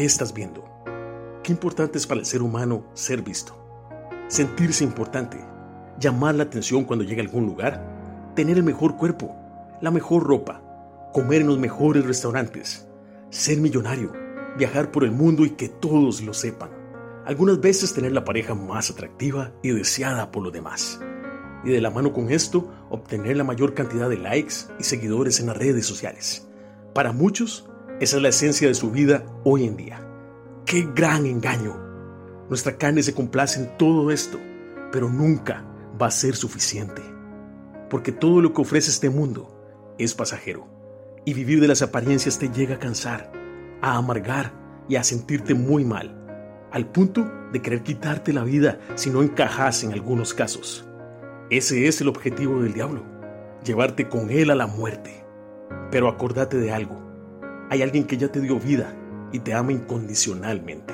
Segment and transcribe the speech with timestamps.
[0.00, 0.64] ¿qué estás viendo?
[1.42, 3.54] Qué importante es para el ser humano ser visto,
[4.28, 5.36] sentirse importante,
[5.98, 9.36] llamar la atención cuando llega a algún lugar, tener el mejor cuerpo,
[9.82, 10.62] la mejor ropa,
[11.12, 12.88] comer en los mejores restaurantes,
[13.28, 14.10] ser millonario,
[14.56, 16.70] viajar por el mundo y que todos lo sepan.
[17.26, 20.98] Algunas veces tener la pareja más atractiva y deseada por los demás.
[21.62, 25.48] Y de la mano con esto, obtener la mayor cantidad de likes y seguidores en
[25.48, 26.48] las redes sociales.
[26.94, 27.69] Para muchos,
[28.00, 30.00] esa es la esencia de su vida hoy en día.
[30.64, 31.76] ¡Qué gran engaño!
[32.48, 34.38] Nuestra carne se complace en todo esto,
[34.90, 35.66] pero nunca
[36.00, 37.02] va a ser suficiente.
[37.90, 40.66] Porque todo lo que ofrece este mundo es pasajero.
[41.26, 43.32] Y vivir de las apariencias te llega a cansar,
[43.82, 44.54] a amargar
[44.88, 46.16] y a sentirte muy mal,
[46.72, 50.86] al punto de querer quitarte la vida si no encajas en algunos casos.
[51.50, 53.04] Ese es el objetivo del diablo,
[53.62, 55.22] llevarte con él a la muerte.
[55.90, 57.09] Pero acordate de algo,
[57.70, 58.94] hay alguien que ya te dio vida
[59.32, 60.92] y te ama incondicionalmente.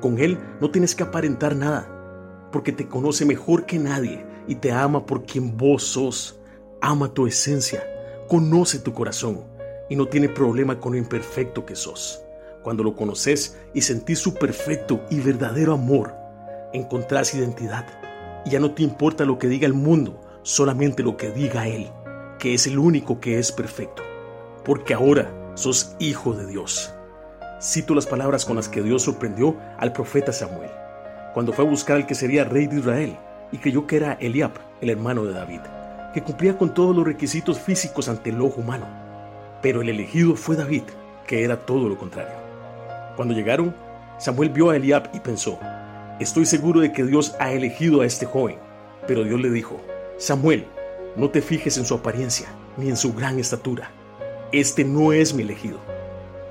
[0.00, 4.72] Con él no tienes que aparentar nada, porque te conoce mejor que nadie y te
[4.72, 6.40] ama por quien vos sos.
[6.80, 7.82] Ama tu esencia
[8.26, 9.44] conoce tu corazón
[9.88, 12.22] y no tiene problema con lo imperfecto que sos.
[12.62, 16.14] Cuando lo conoces y sentís su perfecto y verdadero amor,
[16.72, 17.86] encontrás identidad
[18.44, 21.90] y ya no te importa lo que diga el mundo, solamente lo que diga Él,
[22.38, 24.02] que es el único que es perfecto,
[24.64, 26.94] porque ahora sos hijo de Dios.
[27.60, 30.70] Cito las palabras con las que Dios sorprendió al profeta Samuel,
[31.34, 33.16] cuando fue a buscar al que sería rey de Israel
[33.50, 35.62] y creyó que era Eliab, el hermano de David
[36.16, 38.86] que cumplía con todos los requisitos físicos ante el ojo humano.
[39.60, 40.84] Pero el elegido fue David,
[41.26, 42.32] que era todo lo contrario.
[43.16, 43.76] Cuando llegaron,
[44.16, 45.58] Samuel vio a Eliab y pensó,
[46.18, 48.56] estoy seguro de que Dios ha elegido a este joven.
[49.06, 49.78] Pero Dios le dijo,
[50.16, 50.64] Samuel,
[51.16, 53.90] no te fijes en su apariencia ni en su gran estatura.
[54.52, 55.80] Este no es mi elegido,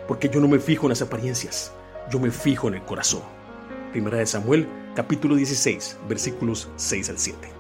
[0.05, 1.71] porque yo no me fijo en las apariencias,
[2.11, 3.21] yo me fijo en el corazón.
[3.93, 7.54] Primera de Samuel, capítulo 16, versículos 6 al 7.